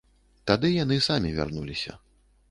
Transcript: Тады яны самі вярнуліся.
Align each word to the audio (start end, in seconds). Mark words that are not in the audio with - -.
Тады 0.51 0.71
яны 0.83 0.97
самі 1.07 1.33
вярнуліся. 1.39 1.93